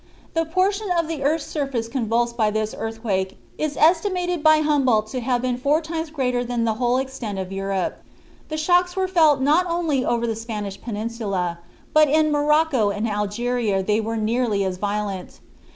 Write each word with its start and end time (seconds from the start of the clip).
The 0.33 0.45
portion 0.45 0.87
of 0.97 1.07
the 1.07 1.21
earth's 1.21 1.45
surface 1.45 1.87
convulsed 1.87 2.35
by 2.35 2.49
this 2.49 2.73
earthquake 2.75 3.37
is 3.59 3.77
estimated 3.77 4.41
by 4.41 4.61
Humboldt 4.61 5.05
to 5.09 5.19
have 5.19 5.43
been 5.43 5.57
four 5.59 5.79
times 5.79 6.09
greater 6.09 6.43
than 6.43 6.63
the 6.65 6.73
whole 6.81 6.97
extent 6.97 7.37
of 7.37 7.51
Europe. 7.51 8.01
The 8.49 8.57
shocks 8.57 8.95
were 8.95 9.07
felt 9.07 9.41
not 9.41 9.67
only 9.69 10.03
over 10.03 10.25
the 10.25 10.35
Spanish 10.35 10.81
peninsula, 10.81 11.59
but 11.93 12.09
in 12.09 12.31
Morocco 12.31 12.89
and 12.89 13.07
Algeria 13.07 13.83
they 13.83 14.01
were 14.01 14.17
nearly 14.17 14.65
as 14.65 14.77
violent. 14.77 15.39